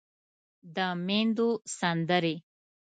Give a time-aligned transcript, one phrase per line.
[0.75, 2.35] د ميندو سندرې